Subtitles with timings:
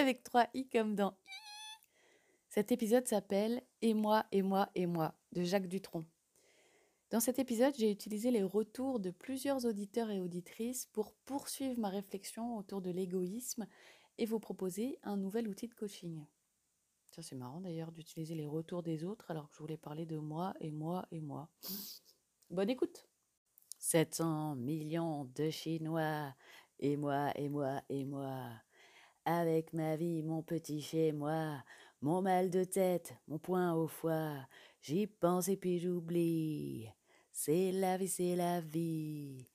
[0.00, 1.30] avec 3 i comme dans i.
[2.48, 6.04] Cet épisode s'appelle Et moi, et moi, et moi de Jacques Dutronc.
[7.10, 11.88] Dans cet épisode, j'ai utilisé les retours de plusieurs auditeurs et auditrices pour poursuivre ma
[11.88, 13.66] réflexion autour de l'égoïsme
[14.18, 16.24] et vous proposer un nouvel outil de coaching.
[17.10, 20.18] Ça, c'est marrant d'ailleurs d'utiliser les retours des autres alors que je voulais parler de
[20.18, 21.48] moi et moi et moi.
[22.50, 23.06] Bonne écoute
[23.78, 26.34] 700 millions de Chinois,
[26.78, 28.48] et moi, et moi, et moi.
[29.26, 31.62] Avec ma vie, mon petit chez moi,
[32.02, 34.36] mon mal de tête, mon poing au foie,
[34.82, 36.90] j'y pense et puis j'oublie.
[37.32, 39.48] C'est la vie, c'est la vie.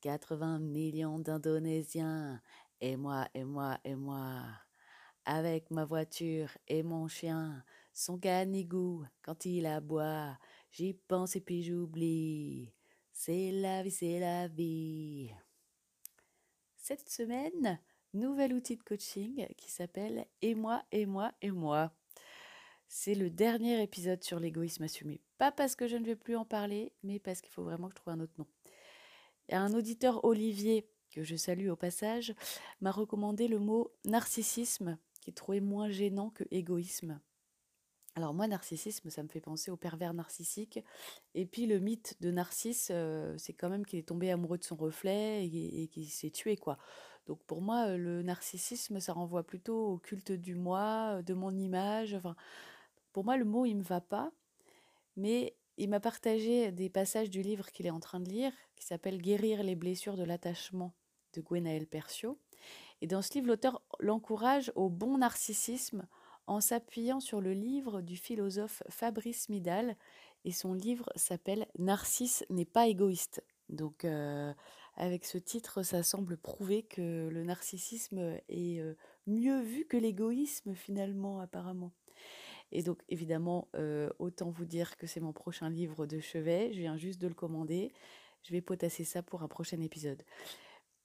[0.00, 2.42] 80 millions d'Indonésiens,
[2.80, 4.42] et moi, et moi, et moi.
[5.24, 7.62] Avec ma voiture et mon chien,
[7.92, 10.36] son canigou quand il aboie,
[10.72, 12.74] j'y pense et puis j'oublie.
[13.12, 15.30] C'est la vie, c'est la vie.
[16.76, 17.78] Cette semaine,
[18.14, 21.92] nouvel outil de coaching qui s'appelle Et moi, et moi, et moi.
[22.88, 25.22] C'est le dernier épisode sur l'égoïsme assumé.
[25.38, 27.94] Pas parce que je ne vais plus en parler, mais parce qu'il faut vraiment que
[27.94, 28.46] je trouve un autre nom.
[29.50, 32.34] Un auditeur Olivier, que je salue au passage,
[32.80, 37.20] m'a recommandé le mot narcissisme, qui trouvait moins gênant que égoïsme.
[38.14, 40.80] Alors moi, narcissisme, ça me fait penser au pervers narcissique.
[41.34, 44.64] Et puis le mythe de Narcisse, euh, c'est quand même qu'il est tombé amoureux de
[44.64, 46.76] son reflet et, qu'il s'est tué, quoi.
[47.26, 51.34] Donc pour moi, euh, le narcissisme, ça renvoie plutôt au culte du moi, euh, de
[51.34, 52.14] mon image.
[52.14, 52.36] Enfin,
[53.12, 54.32] pour moi, le mot, il me va pas.
[55.16, 58.84] Mais il m'a partagé des passages du livre qu'il est en train de lire, qui
[58.84, 60.92] s'appelle Guérir les blessures de l'attachement
[61.34, 62.38] de Gwenaël Percio.
[63.00, 66.06] Et dans ce livre, l'auteur l'encourage au bon narcissisme
[66.46, 69.96] en s'appuyant sur le livre du philosophe Fabrice Midal.
[70.44, 73.44] Et son livre s'appelle Narcisse n'est pas égoïste.
[73.68, 74.52] Donc, euh,
[74.94, 78.82] avec ce titre, ça semble prouver que le narcissisme est
[79.26, 81.92] mieux vu que l'égoïsme, finalement, apparemment.
[82.72, 83.68] Et donc, évidemment,
[84.18, 86.72] autant vous dire que c'est mon prochain livre de chevet.
[86.72, 87.92] Je viens juste de le commander.
[88.42, 90.22] Je vais potasser ça pour un prochain épisode.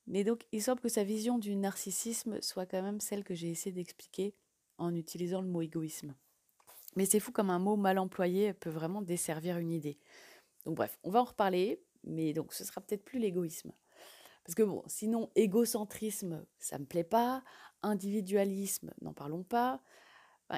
[0.05, 3.49] Mais donc, il semble que sa vision du narcissisme soit quand même celle que j'ai
[3.49, 4.33] essayé d'expliquer
[4.77, 6.15] en utilisant le mot égoïsme.
[6.95, 9.97] Mais c'est fou comme un mot mal employé peut vraiment desservir une idée.
[10.65, 13.71] Donc bref, on va en reparler, mais donc ce sera peut-être plus l'égoïsme.
[14.43, 17.43] Parce que bon, sinon, égocentrisme, ça me plaît pas.
[17.83, 19.81] Individualisme, n'en parlons pas.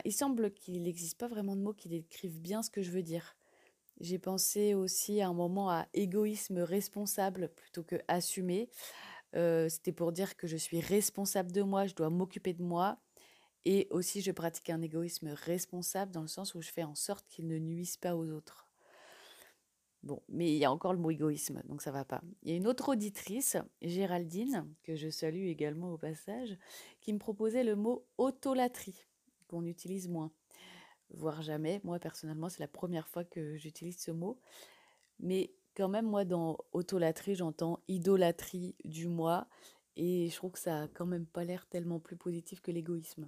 [0.05, 3.01] il semble qu'il n'existe pas vraiment de mots qui décrivent bien ce que je veux
[3.01, 3.35] dire.
[3.99, 8.69] J'ai pensé aussi à un moment à égoïsme responsable plutôt que assumé.
[9.35, 12.99] Euh, c'était pour dire que je suis responsable de moi, je dois m'occuper de moi.
[13.65, 17.27] Et aussi, je pratique un égoïsme responsable dans le sens où je fais en sorte
[17.27, 18.68] qu'il ne nuise pas aux autres.
[20.01, 22.21] Bon, mais il y a encore le mot égoïsme, donc ça va pas.
[22.43, 26.57] Il y a une autre auditrice, Géraldine, que je salue également au passage,
[27.01, 29.05] qui me proposait le mot autolatrie,
[29.47, 30.31] qu'on utilise moins,
[31.09, 31.81] voire jamais.
[31.83, 34.39] Moi, personnellement, c'est la première fois que j'utilise ce mot.
[35.19, 39.47] Mais quand même, moi, dans autolatrie, j'entends idolâtrie du moi
[39.97, 43.27] et je trouve que ça a quand même pas l'air tellement plus positif que l'égoïsme.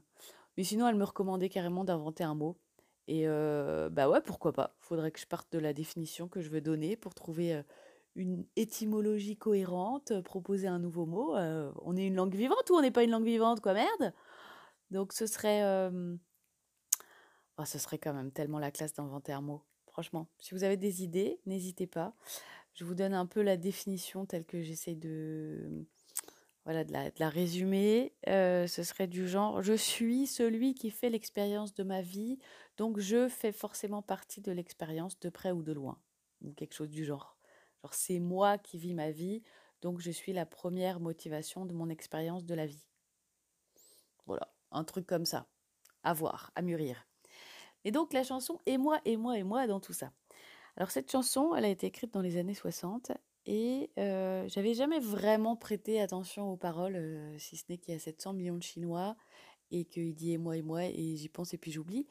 [0.55, 2.57] Mais sinon, elle me recommandait carrément d'inventer un mot.
[3.07, 4.75] Et bah ouais, pourquoi pas.
[4.79, 7.61] Faudrait que je parte de la définition que je veux donner pour trouver
[8.15, 11.35] une étymologie cohérente, proposer un nouveau mot.
[11.35, 14.13] on est une langue vivante ou on n'est pas une langue vivante, quoi, merde?
[14.91, 15.89] Donc ce serait...
[17.57, 19.63] Oh, ce serait quand même tellement la classe d'inventer un mot.
[19.87, 22.15] Franchement, si vous avez des idées, n'hésitez pas.
[22.73, 25.85] Je vous donne un peu la définition telle que j'essaie de
[26.65, 31.73] voilà, de la, résumer, euh, ce serait du genre je suis celui qui fait l'expérience
[31.73, 32.37] de ma vie,
[32.77, 35.99] donc je fais forcément partie de l'expérience de près ou de loin,
[36.41, 37.37] ou quelque chose du genre.
[37.81, 39.41] Genre c'est moi qui vis ma vie,
[39.81, 42.85] donc je suis la première motivation de mon expérience de la vie.
[44.27, 45.47] Voilà, un truc comme ça,
[46.03, 47.07] à voir, à mûrir.
[47.83, 50.11] Et donc la chanson Et moi, et moi, et moi dans tout ça.
[50.77, 53.11] Alors cette chanson, elle a été écrite dans les années 60
[53.45, 58.33] et j'avais jamais vraiment prêté attention aux paroles, si ce n'est qu'il y a 700
[58.33, 59.15] millions de Chinois
[59.71, 62.07] et qu'il dit: «Et moi, et moi» et j'y pense et puis j'oublie.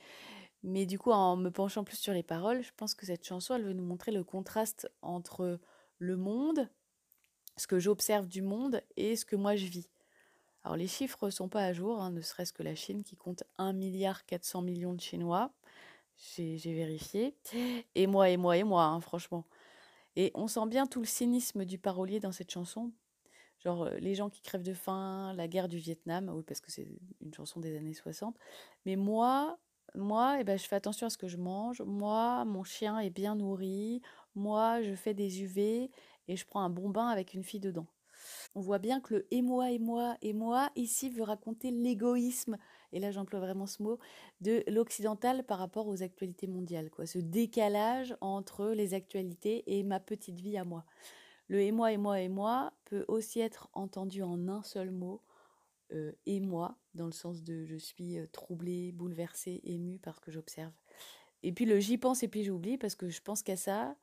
[0.62, 3.54] Mais du coup, en me penchant plus sur les paroles, je pense que cette chanson,
[3.54, 5.58] elle veut nous montrer le contraste entre
[5.98, 6.68] le monde,
[7.56, 9.88] ce que j'observe du monde et ce que moi je vis.
[10.62, 13.16] Alors les chiffres ne sont pas à jour, hein, ne serait-ce que la Chine qui
[13.16, 15.52] compte 1 milliard 400 millions de Chinois.
[16.36, 17.34] J'ai vérifié.
[17.94, 19.46] Et moi, et moi, et moi, hein, franchement.
[20.16, 22.92] Et on sent bien tout le cynisme du parolier dans cette chanson.
[23.64, 26.70] Genre euh, les gens qui crèvent de faim, la guerre du Vietnam, oui, parce que
[26.70, 26.88] c'est
[27.20, 28.36] une chanson des années 60.
[28.86, 29.58] Mais moi,
[29.94, 31.82] moi, eh ben, je fais attention à ce que je mange.
[31.82, 34.02] Moi, mon chien est bien nourri.
[34.34, 35.90] Moi, je fais des UV
[36.28, 37.86] et je prends un bon bain avec une fille dedans.
[38.54, 42.56] On voit bien que le et moi, et moi, et moi, ici, veut raconter l'égoïsme,
[42.92, 43.98] et là j'emploie vraiment ce mot,
[44.40, 46.90] de l'occidental par rapport aux actualités mondiales.
[46.90, 47.06] Quoi.
[47.06, 50.84] Ce décalage entre les actualités et ma petite vie à moi.
[51.48, 55.20] Le et moi, et moi, et moi peut aussi être entendu en un seul mot,
[55.92, 60.20] euh, et moi, dans le sens de je suis euh, troublée, bouleversée, émue par ce
[60.20, 60.72] que j'observe.
[61.42, 63.96] Et puis le j'y pense et puis j'oublie parce que je pense qu'à ça.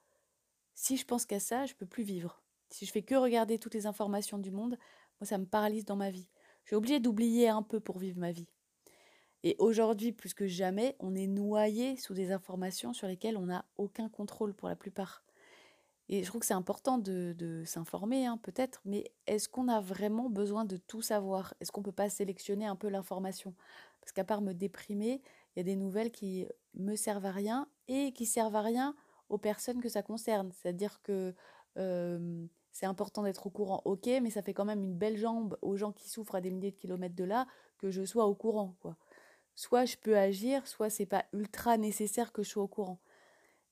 [0.74, 2.44] Si je pense qu'à ça, je peux plus vivre.
[2.70, 4.78] Si je fais que regarder toutes les informations du monde,
[5.20, 6.28] moi, ça me paralyse dans ma vie.
[6.66, 8.48] J'ai obligé d'oublier un peu pour vivre ma vie.
[9.44, 13.66] Et aujourd'hui, plus que jamais, on est noyé sous des informations sur lesquelles on n'a
[13.78, 15.24] aucun contrôle pour la plupart.
[16.10, 20.30] Et je trouve que c'est important de, s'informer, hein, peut-être, mais est-ce qu'on a vraiment
[20.30, 21.54] besoin de tout savoir?
[21.60, 23.54] Est-ce qu'on ne peut pas sélectionner un peu l'information?
[24.02, 25.22] Parce qu'à part me déprimer,
[25.56, 28.96] il y a des nouvelles qui me servent à rien et qui servent à rien
[29.28, 30.52] aux personnes que ça concerne.
[30.54, 31.36] C'est-à-dire que
[32.72, 35.76] c'est important d'être au courant, ok, mais ça fait quand même une belle jambe aux
[35.76, 37.48] gens qui souffrent à des milliers de kilomètres de là
[37.80, 38.96] que je sois au courant, quoi.
[39.58, 43.02] Soit je peux agir, soit c'est pas ultra nécessaire que je sois au courant.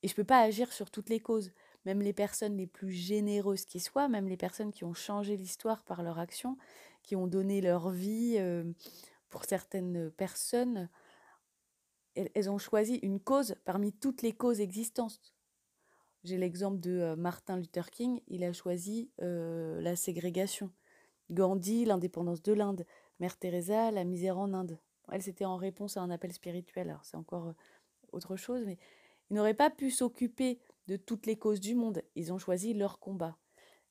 [0.04, 1.54] Et je peux pas agir sur toutes les causes.
[1.86, 5.84] Même les personnes les plus généreuses qui soient, même les personnes qui ont changé l'histoire
[5.84, 6.58] par leur action,
[7.04, 8.38] qui ont donné leur vie
[9.30, 10.90] pour certaines personnes,
[12.16, 15.36] elles ont choisi une cause parmi toutes les causes existantes.
[16.24, 20.72] J'ai l'exemple de euh, Martin Luther King, il a choisi euh, la ségrégation.
[21.30, 22.86] Gandhi, l'indépendance de l'Inde.
[23.20, 24.80] Mère Teresa, la misère en Inde.
[25.12, 26.90] Elle, c'était en réponse à un appel spirituel.
[26.90, 27.54] Alors, c'est encore euh,
[28.12, 28.78] autre chose, mais
[29.30, 32.02] ils n'auraient pas pu s'occuper de toutes les causes du monde.
[32.16, 33.38] Ils ont choisi leur combat.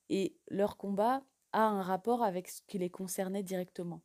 [0.09, 4.01] Et leur combat a un rapport avec ce qui les concernait directement.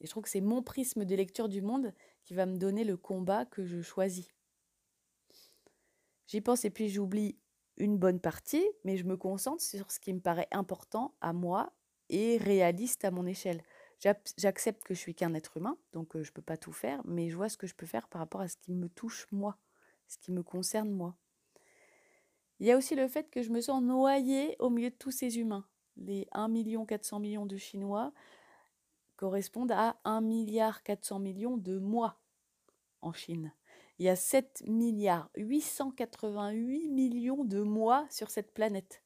[0.00, 1.92] Et je trouve que c'est mon prisme de lecture du monde
[2.24, 4.28] qui va me donner le combat que je choisis.
[6.26, 7.38] J'y pense et puis j'oublie
[7.76, 11.72] une bonne partie, mais je me concentre sur ce qui me paraît important à moi
[12.08, 13.62] et réaliste à mon échelle.
[14.00, 17.30] J'accepte que je suis qu'un être humain, donc je ne peux pas tout faire, mais
[17.30, 19.56] je vois ce que je peux faire par rapport à ce qui me touche moi,
[20.06, 21.16] ce qui me concerne moi.
[22.60, 25.10] Il y a aussi le fait que je me sens noyée au milieu de tous
[25.10, 25.66] ces humains.
[25.96, 26.48] Les 1
[26.86, 28.12] 400 millions de Chinois
[29.16, 32.18] correspondent à 1 milliard 400 millions de moi
[33.02, 33.52] en Chine.
[33.98, 39.02] Il y a 7 milliards 888 millions de moi sur cette planète.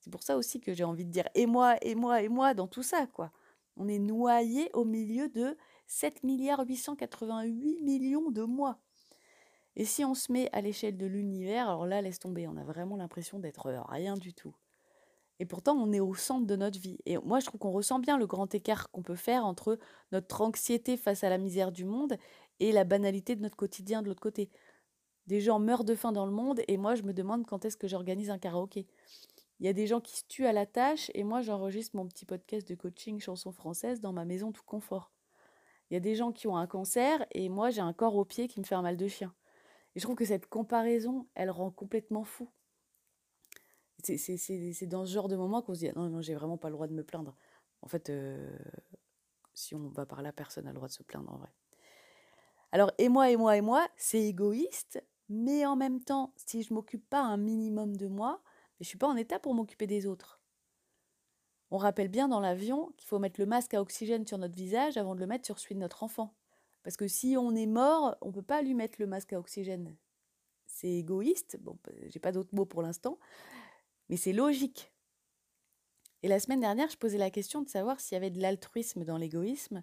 [0.00, 2.54] C'est pour ça aussi que j'ai envie de dire et moi, et moi, et moi
[2.54, 3.32] dans tout ça, quoi.
[3.76, 5.56] On est noyé au milieu de
[5.86, 8.78] 7 milliards 888 millions de moi.
[9.76, 12.64] Et si on se met à l'échelle de l'univers, alors là, laisse tomber, on a
[12.64, 14.54] vraiment l'impression d'être rien du tout.
[15.38, 16.98] Et pourtant, on est au centre de notre vie.
[17.04, 19.78] Et moi, je trouve qu'on ressent bien le grand écart qu'on peut faire entre
[20.12, 22.16] notre anxiété face à la misère du monde
[22.58, 24.50] et la banalité de notre quotidien de l'autre côté.
[25.26, 27.76] Des gens meurent de faim dans le monde et moi je me demande quand est-ce
[27.76, 28.86] que j'organise un karaoké.
[29.58, 32.06] Il y a des gens qui se tuent à la tâche et moi j'enregistre mon
[32.06, 35.12] petit podcast de coaching chanson française dans ma maison tout confort.
[35.90, 38.24] Il y a des gens qui ont un cancer et moi j'ai un corps au
[38.24, 39.34] pied qui me fait un mal de chien.
[39.94, 42.50] Et je trouve que cette comparaison, elle rend complètement fou.
[44.02, 46.74] C'est dans ce genre de moment qu'on se dit non, non, j'ai vraiment pas le
[46.74, 47.34] droit de me plaindre.
[47.80, 48.56] En fait, euh,
[49.54, 51.48] si on va par là, personne n'a le droit de se plaindre en vrai.
[52.72, 56.74] Alors, et moi, et moi, et moi, c'est égoïste, mais en même temps, si je
[56.74, 58.42] m'occupe pas un minimum de moi,
[58.80, 60.40] je suis pas en état pour m'occuper des autres.
[61.70, 64.96] On rappelle bien dans l'avion qu'il faut mettre le masque à oxygène sur notre visage
[64.96, 66.34] avant de le mettre sur celui de notre enfant.
[66.82, 69.38] Parce que si on est mort, on ne peut pas lui mettre le masque à
[69.38, 69.96] oxygène.
[70.66, 73.18] C'est égoïste, bon, j'ai pas d'autres mots pour l'instant,
[74.08, 74.92] mais c'est logique.
[76.22, 79.04] Et la semaine dernière, je posais la question de savoir s'il y avait de l'altruisme
[79.04, 79.82] dans l'égoïsme.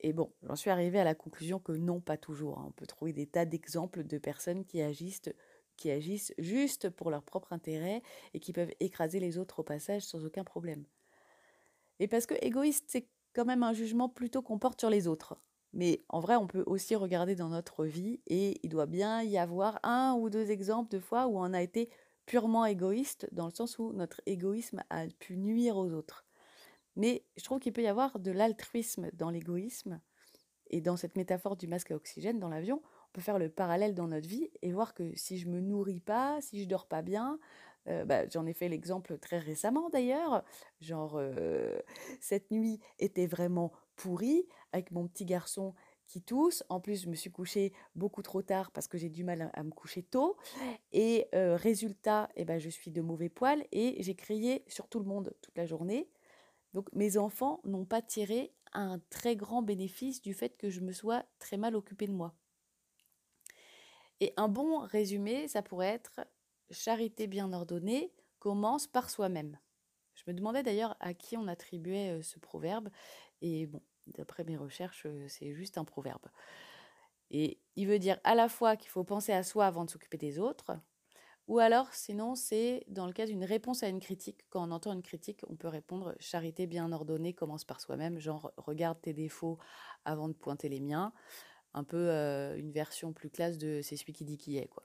[0.00, 2.58] Et bon, j'en suis arrivée à la conclusion que non, pas toujours.
[2.58, 2.66] Hein.
[2.68, 5.30] On peut trouver des tas d'exemples de personnes qui agissent,
[5.78, 8.02] qui agissent juste pour leur propre intérêt
[8.34, 10.84] et qui peuvent écraser les autres au passage sans aucun problème.
[12.00, 15.36] Et parce que égoïste, c'est quand même un jugement plutôt qu'on porte sur les autres.
[15.72, 19.38] Mais en vrai, on peut aussi regarder dans notre vie et il doit bien y
[19.38, 21.90] avoir un ou deux exemples de fois où on a été
[22.26, 26.26] purement égoïste, dans le sens où notre égoïsme a pu nuire aux autres.
[26.96, 30.00] Mais je trouve qu'il peut y avoir de l'altruisme dans l'égoïsme.
[30.70, 33.94] Et dans cette métaphore du masque à oxygène dans l'avion, on peut faire le parallèle
[33.94, 37.02] dans notre vie et voir que si je me nourris pas, si je dors pas
[37.02, 37.38] bien,
[38.04, 40.44] bah, j'en ai fait l'exemple très récemment d'ailleurs.
[40.82, 41.18] Genre,
[42.20, 45.74] cette nuit était vraiment pourrie avec mon petit garçon
[46.06, 46.62] qui tousse.
[46.68, 49.62] En plus, je me suis couchée beaucoup trop tard parce que j'ai du mal à,
[49.62, 50.36] me coucher tôt.
[50.92, 55.06] Et résultat, eh ben, je suis de mauvais poil et j'ai crié sur tout le
[55.06, 56.10] monde toute la journée.
[56.74, 60.92] Donc mes enfants n'ont pas tiré un très grand bénéfice du fait que je me
[60.92, 62.34] sois très mal occupée de moi.
[64.20, 66.20] Et un bon résumé, ça pourrait être
[66.70, 69.58] charité bien ordonnée commence par soi-même.
[70.14, 72.88] Je me demandais d'ailleurs à qui on attribuait ce proverbe.
[73.40, 76.26] Et bon, d'après mes recherches, c'est juste un proverbe.
[77.30, 80.16] Et il veut dire à la fois qu'il faut penser à soi avant de s'occuper
[80.16, 80.72] des autres,
[81.46, 84.46] ou alors sinon c'est dans le cas d'une réponse à une critique.
[84.50, 88.52] Quand on entend une critique, on peut répondre charité bien ordonnée commence par soi-même, genre
[88.56, 89.58] regarde tes défauts
[90.04, 91.12] avant de pointer les miens.
[91.78, 92.10] Un peu
[92.58, 94.82] une version plus classe de c'est celui qui dit qui est, quoi.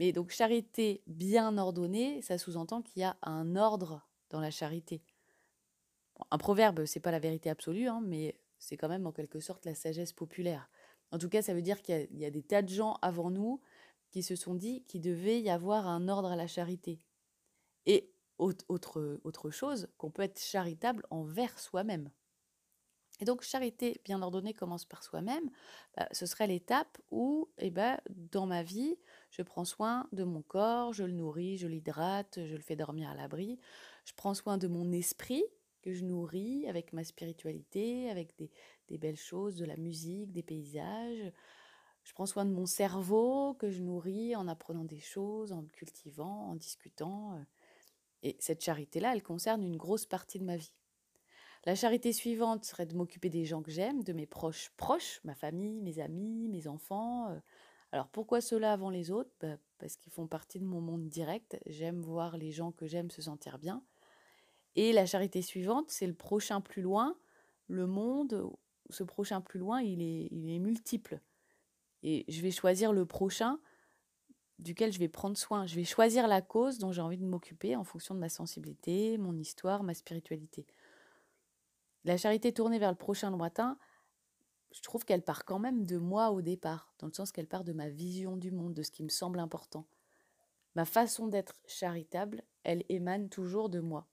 [0.00, 5.00] Mais donc charité bien ordonnée, ça sous-entend qu'il y a un ordre dans la charité.
[6.32, 9.64] un proverbe, c'est pas la vérité absolue, hein, mais c'est quand même en quelque sorte
[9.64, 10.68] la sagesse populaire.
[11.12, 13.60] En tout cas, ça veut dire qu'il y, a des tas de gens avant nous
[14.10, 17.00] qui se sont dit qu'il devait y avoir un ordre à la charité.
[17.86, 22.10] Et autre, autre chose, qu'on peut être charitable envers soi-même.
[23.22, 25.48] Et donc, charité bien ordonnée commence par soi-même.
[25.96, 28.98] Bah, ce serait l'étape où, eh ben, dans ma vie,
[29.30, 33.08] je prends soin de mon corps, je le nourris, je l'hydrate, je le fais dormir
[33.08, 33.60] à l'abri.
[34.06, 35.44] Je prends soin de mon esprit
[35.82, 38.50] que je nourris avec ma spiritualité, avec des,
[38.88, 41.30] des belles choses, de la musique, des paysages.
[42.02, 46.48] Je prends soin de mon cerveau que je nourris en apprenant des choses, en cultivant,
[46.48, 47.40] en discutant.
[48.24, 50.72] Et cette charité-là, elle concerne une grosse partie de ma vie.
[51.64, 55.34] La charité suivante serait de m'occuper des gens que j'aime, de mes proches proches, ma
[55.34, 57.28] famille, mes amis, mes enfants.
[57.30, 57.38] Euh.
[57.92, 59.30] Alors pourquoi cela avant les autres?
[59.40, 61.58] Bah, Parce qu'ils font partie de mon monde direct.
[61.66, 63.82] J'aime voir les gens que j'aime se sentir bien.
[64.74, 67.16] Et la charité suivante, c'est le prochain plus loin.
[67.68, 68.50] Le monde,
[68.90, 71.20] ce prochain plus loin, il est multiple.
[72.02, 73.60] Et je vais choisir le prochain
[74.58, 75.66] duquel je vais prendre soin.
[75.66, 79.18] Je vais choisir la cause dont j'ai envie de m'occuper en fonction de ma sensibilité,
[79.18, 80.66] mon histoire, ma spiritualité.
[82.04, 83.78] La charité tournée vers le prochain lointain,
[84.72, 87.64] je trouve qu'elle part quand même de moi au départ, dans le sens qu'elle part
[87.64, 89.86] de ma vision du monde, de ce qui me semble important.
[90.74, 94.08] Ma façon d'être charitable, elle émane toujours de moi.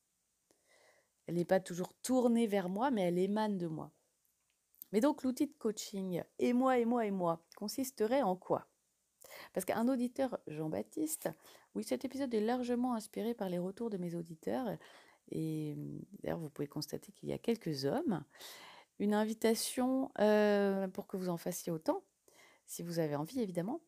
[1.25, 3.91] Elle n'est pas toujours tournée vers moi, mais elle émane de moi.
[4.91, 8.67] Mais donc l'outil de coaching et moi, et moi, et moi consisterait en quoi?
[9.53, 11.29] Parce qu'un auditeur, Jean-Baptiste,
[11.75, 14.67] oui, cet épisode est largement inspiré par les retours de mes auditeurs,
[15.31, 15.75] et
[16.21, 18.23] d'ailleurs, vous pouvez constater qu'il y a quelques hommes.
[18.99, 22.03] Une invitation euh, pour que vous en fassiez autant,
[22.65, 23.81] si vous avez envie, évidemment.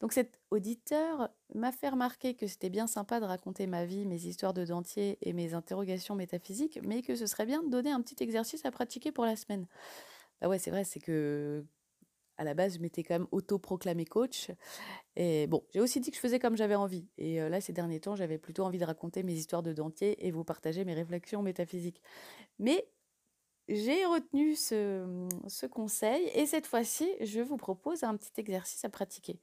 [0.00, 4.26] Donc cet auditeur m'a fait remarquer que c'était bien sympa de raconter ma vie, mes
[4.26, 8.00] histoires de dentier et mes interrogations métaphysiques, mais que ce serait bien de donner un
[8.00, 9.66] petit exercice à pratiquer pour la semaine.
[10.40, 11.64] Bah ouais, c'est vrai, c'est que
[12.38, 14.50] à la base, je m'étais quand même auto-proclamé coach.
[15.16, 17.06] Et bon, j'ai aussi dit que je faisais comme j'avais envie.
[17.18, 20.30] Et là, ces derniers temps, j'avais plutôt envie de raconter mes histoires de dentier et
[20.30, 22.00] vous partager mes réflexions métaphysiques.
[22.58, 22.88] Mais
[23.68, 29.40] j'ai retenu ce conseil et cette fois-ci, je vous propose un petit exercice à pratiquer.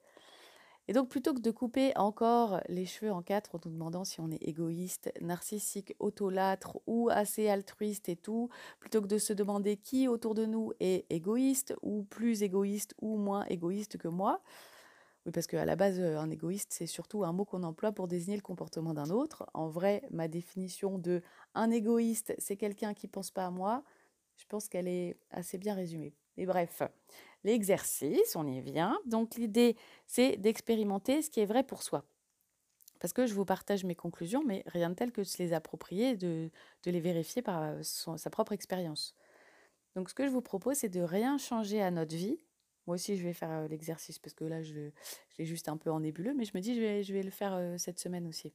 [0.88, 4.22] Et donc, plutôt que de couper encore les cheveux en quatre en nous demandant si
[4.22, 8.50] on est égoïste, narcissique, autolâtre ou assez altruiste et tout,
[8.80, 13.18] plutôt que de se demander qui autour de nous est égoïste ou plus égoïste ou
[13.18, 14.42] moins égoïste que moi,
[15.26, 18.38] oui, parce qu'à la base, un égoïste, c'est surtout un mot qu'on emploie pour désigner
[18.38, 19.48] le comportement d'un autre.
[19.56, 21.24] En vrai, ma définition de
[21.56, 23.84] un égoïste, c'est quelqu'un qui pense pas à moi,
[24.38, 26.14] je pense qu'elle est assez bien résumée.
[26.38, 26.84] Mais bref,
[27.46, 28.98] l'exercice, on y vient.
[29.06, 32.04] Donc l'idée, c'est d'expérimenter ce qui est vrai pour soi.
[33.00, 35.54] Parce que je vous partage mes conclusions, mais rien de tel que de se les
[35.54, 36.50] approprier, de,
[36.84, 39.16] de les vérifier par euh, sa propre expérience.
[39.96, 42.40] Donc ce que je vous propose, c'est de rien changer à notre vie.
[42.88, 44.90] Moi aussi, je vais faire euh, l'exercice parce que là, je,
[45.38, 47.32] l'ai juste un peu en nébuleux, mais je me dis, je vais, je vais le
[47.32, 48.54] faire euh, cette semaine aussi.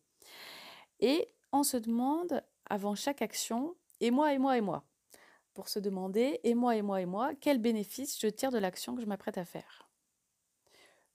[0.99, 4.85] Et on se demande, avant chaque action, et moi, et moi, et moi
[5.55, 8.95] pour se demander, et moi, et moi, et moi, quel bénéfice je tire de l'action
[8.95, 9.91] que je m'apprête à faire.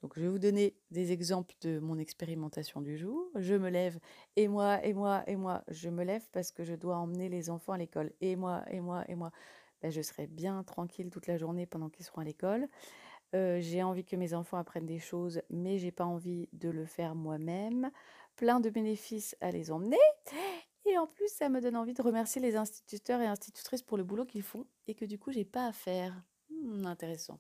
[0.02, 3.28] Donc je vais vous donner des exemples de mon expérimentation du jour.
[3.36, 4.00] Je me lève,
[4.36, 7.50] et moi, et moi, et moi, je me lève parce que je dois emmener les
[7.50, 8.12] enfants à l'école.
[8.22, 9.32] Et moi, et moi, et moi,
[9.82, 12.68] ben, je serai bien tranquille toute la journée pendant qu'ils seront à l'école.
[13.34, 16.86] Euh, j'ai envie que mes enfants apprennent des choses, mais j'ai pas envie de le
[16.86, 17.90] faire moi-même.
[18.36, 19.98] Plein de bénéfices à les emmener.
[20.86, 24.04] Et en plus, ça me donne envie de remercier les instituteurs et institutrices pour le
[24.04, 26.24] boulot qu'ils font et que du coup, j'ai pas à faire.
[26.50, 27.40] Hmm, intéressant.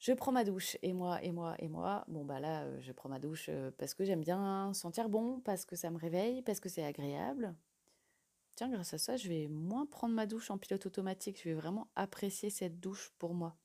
[0.00, 2.04] Je prends ma douche et moi, et moi, et moi.
[2.08, 5.38] Bon, bah là, euh, je prends ma douche euh, parce que j'aime bien sentir bon,
[5.40, 7.54] parce que ça me réveille, parce que c'est agréable.
[8.56, 11.38] Tiens, grâce à ça, je vais moins prendre ma douche en pilote automatique.
[11.38, 13.56] Je vais vraiment apprécier cette douche pour moi.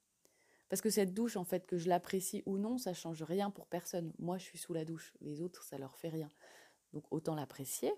[0.69, 3.65] Parce que cette douche, en fait, que je l'apprécie ou non, ça change rien pour
[3.65, 4.13] personne.
[4.19, 5.13] Moi, je suis sous la douche.
[5.21, 6.29] Les autres, ça leur fait rien.
[6.93, 7.93] Donc, autant l'apprécier.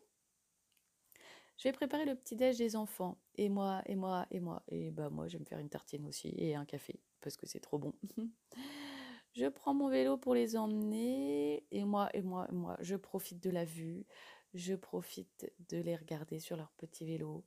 [1.60, 3.18] Je vais préparer le petit-déj des enfants.
[3.36, 4.63] Et moi, et moi, et moi.
[4.70, 7.46] Et bah, moi, je vais me faire une tartine aussi et un café parce que
[7.46, 7.94] c'est trop bon.
[9.34, 11.66] je prends mon vélo pour les emmener.
[11.72, 14.06] Et moi, et moi, et moi, je profite de la vue.
[14.54, 17.44] Je profite de les regarder sur leur petit vélo.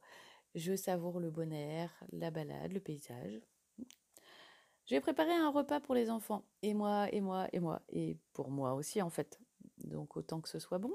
[0.55, 3.41] Je savoure le bon air, la balade, le paysage.
[4.85, 6.45] Je vais préparer un repas pour les enfants.
[6.61, 7.81] Et moi, et moi, et moi.
[7.89, 9.41] Et pour moi aussi, en fait.
[9.79, 10.93] Donc, autant que ce soit bon.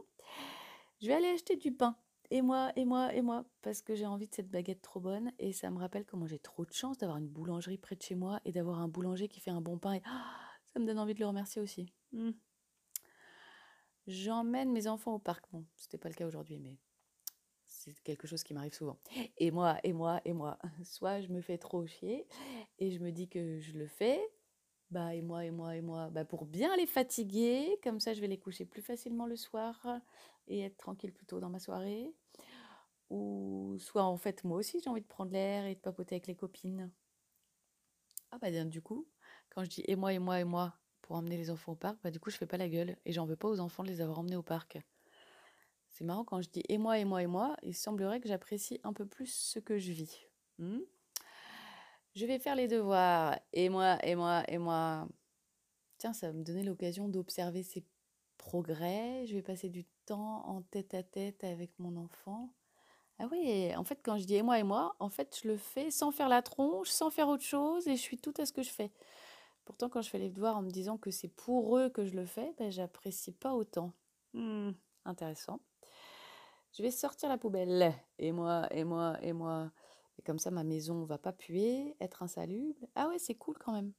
[1.02, 1.98] Je vais aller acheter du pain.
[2.30, 3.46] Et moi, et moi, et moi.
[3.62, 5.32] Parce que j'ai envie de cette baguette trop bonne.
[5.40, 8.16] Et ça me rappelle comment j'ai trop de chance d'avoir une boulangerie près de chez
[8.16, 9.94] moi et d'avoir un boulanger qui fait un bon pain.
[9.94, 11.94] Et ah, ça me donne envie de le remercier aussi.
[12.12, 12.32] Hmm.
[14.08, 15.46] J'emmène mes enfants au parc.
[15.52, 16.78] Bon, c'était pas le cas aujourd'hui, mais
[17.66, 19.00] c'est quelque chose qui m'arrive souvent.
[19.38, 20.58] Et moi, et moi, et moi.
[20.84, 22.28] Soit je me fais trop chier
[22.80, 24.20] et je me dis que je le fais.
[24.92, 26.10] Bah, et moi, et moi, et moi.
[26.10, 29.86] Bah, pour bien les fatiguer, comme ça je vais les coucher plus facilement le soir
[30.48, 32.14] et être tranquille plus tôt dans ma soirée.
[33.10, 36.28] Ou soit en fait, moi aussi j'ai envie de prendre l'air et de papoter avec
[36.28, 36.92] les copines.
[38.32, 39.08] Ah bah du coup,
[39.50, 41.98] quand je dis et moi, et moi, et moi pour emmener les enfants au parc,
[42.04, 43.90] bah du coup je fais pas la gueule et j'en veux pas aux enfants de
[43.90, 44.78] les avoir emmenés au parc.
[45.90, 48.80] C'est marrant quand je dis et moi, et moi, et moi, il semblerait que j'apprécie
[48.84, 50.20] un peu plus ce que je vis.
[50.60, 50.80] Hmm
[52.18, 53.40] je vais faire les devoirs.
[53.54, 55.08] Et moi, et moi, et moi.
[56.00, 57.86] Tiens, ça va me donner l'occasion d'observer ses
[58.38, 59.26] progrès.
[59.28, 62.50] Je vais passer du temps en tête à tête avec mon enfant.
[63.20, 65.58] Ah oui, en fait, quand je dis et moi, et moi, en fait, je le
[65.58, 68.54] fais sans faire la tronche, sans faire autre chose, et je suis tout à ce
[68.54, 68.92] que je fais.
[69.66, 72.16] Pourtant, quand je fais les devoirs en me disant que c'est pour eux que je
[72.16, 73.92] le fais, ben, j'apprécie pas autant.
[74.34, 74.72] Hmm,
[75.06, 75.60] intéressant.
[76.74, 77.94] Je vais sortir la poubelle.
[78.18, 79.72] Et moi, et moi, et moi.
[80.20, 82.88] Et comme ça, ma maison va pas puer, être insalubre.
[82.96, 83.94] Ah ouais, c'est cool quand même.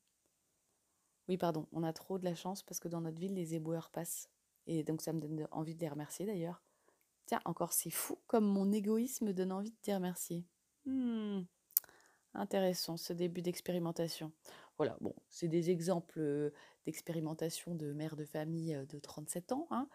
[1.28, 3.90] Oui, pardon, on a trop de la chance parce que dans notre ville, les éboueurs
[3.90, 4.30] passent.
[4.66, 6.62] Et donc, ça me donne envie de les remercier d'ailleurs.
[7.26, 10.46] Tiens, encore, c'est fou comme mon égoïsme donne envie de te remercier.
[10.86, 11.42] Hmm.
[12.34, 14.32] Intéressant ce début d'expérimentation.
[14.78, 16.52] Voilà, bon, c'est des exemples
[16.86, 19.88] d'expérimentation de mère de famille de 37 ans, hein,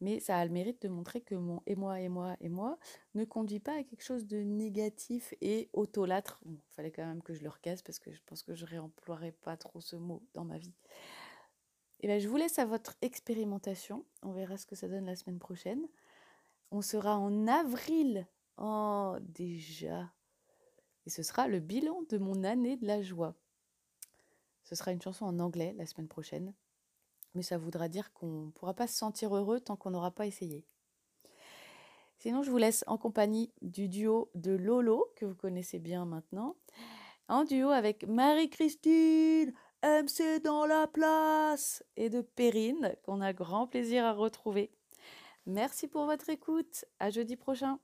[0.00, 2.78] mais ça a le mérite de montrer que mon et moi, et moi, et moi
[3.14, 6.40] ne conduit pas à quelque chose de négatif et autolâtre.
[6.46, 8.70] Il fallait quand même que je le recasse parce que je pense que je ne
[8.70, 10.74] réemploierai pas trop ce mot dans ma vie.
[12.00, 14.04] Et bien, je vous laisse à votre expérimentation.
[14.22, 15.84] On verra ce que ça donne la semaine prochaine.
[16.70, 18.28] On sera en avril.
[18.56, 20.12] Oh, déjà.
[21.06, 23.34] Et ce sera le bilan de mon année de la joie.
[24.68, 26.52] Ce sera une chanson en anglais la semaine prochaine.
[27.34, 30.26] Mais ça voudra dire qu'on ne pourra pas se sentir heureux tant qu'on n'aura pas
[30.26, 30.66] essayé.
[32.18, 36.56] Sinon, je vous laisse en compagnie du duo de Lolo, que vous connaissez bien maintenant,
[37.28, 44.04] en duo avec Marie-Christine, MC dans la place, et de Perrine, qu'on a grand plaisir
[44.04, 44.70] à retrouver.
[45.46, 46.84] Merci pour votre écoute.
[46.98, 47.78] À jeudi prochain.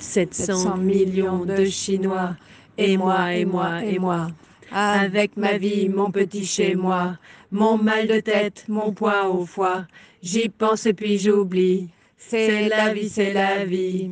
[0.00, 2.36] 700 millions de Chinois,
[2.78, 4.28] et moi, et moi, et moi
[4.72, 7.16] avec ma vie, mon petit chez moi,
[7.50, 9.86] mon mal de tête, mon poids au foie.
[10.22, 11.88] J'y pense et puis j'oublie.
[12.16, 14.10] C'est la vie, c'est la vie.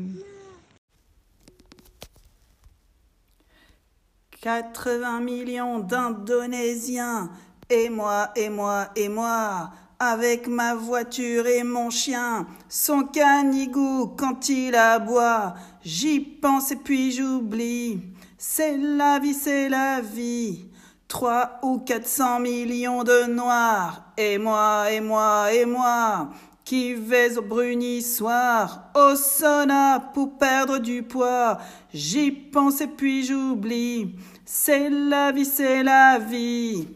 [4.41, 7.31] 80 millions d'Indonésiens,
[7.69, 14.49] et moi, et moi, et moi, avec ma voiture et mon chien, son canigou quand
[14.49, 18.01] il aboie, j'y pense et puis j'oublie.
[18.39, 20.67] C'est la vie, c'est la vie.
[21.09, 24.13] Trois ou quatre cents millions de noirs.
[24.19, 26.29] Et moi, et moi, et moi,
[26.63, 31.59] qui vais au brunissoir, au sauna pour perdre du poids.
[31.95, 34.17] J'y pense et puis j'oublie.
[34.45, 36.89] C'est la vie, c'est la vie.